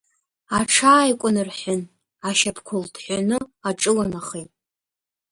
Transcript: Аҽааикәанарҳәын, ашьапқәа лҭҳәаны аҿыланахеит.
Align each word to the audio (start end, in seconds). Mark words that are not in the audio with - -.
Аҽааикәанарҳәын, 0.57 1.81
ашьапқәа 2.29 2.75
лҭҳәаны 2.83 3.37
аҿыланахеит. 3.69 4.51